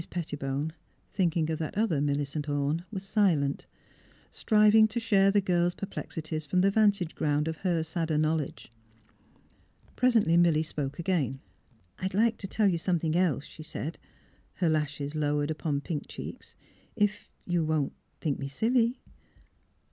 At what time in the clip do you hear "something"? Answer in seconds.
12.79-13.15